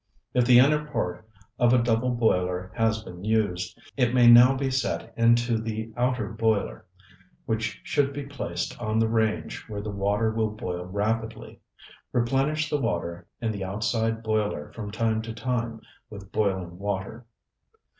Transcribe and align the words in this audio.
If 0.33 0.45
the 0.45 0.57
inner 0.57 0.83
part 0.89 1.29
of 1.59 1.73
a 1.73 1.83
double 1.83 2.09
boiler 2.09 2.71
has 2.73 3.03
been 3.03 3.23
used, 3.23 3.79
it 3.95 4.15
may 4.15 4.25
now 4.25 4.57
be 4.57 4.71
set 4.71 5.13
into 5.15 5.59
the 5.59 5.93
outer 5.95 6.27
boiler, 6.29 6.87
which 7.45 7.79
should 7.83 8.11
be 8.11 8.25
placed 8.25 8.79
on 8.81 8.97
the 8.97 9.07
range 9.07 9.63
where 9.69 9.79
the 9.83 9.91
water 9.91 10.31
will 10.31 10.49
boil 10.49 10.85
rapidly. 10.85 11.61
Replenish 12.13 12.67
the 12.67 12.81
water 12.81 13.27
in 13.41 13.51
the 13.51 13.63
outside 13.63 14.23
boiler 14.23 14.71
from 14.73 14.89
time 14.89 15.21
to 15.21 15.33
time 15.35 15.79
with 16.09 16.31
boiling 16.31 16.79
water. 16.79 17.27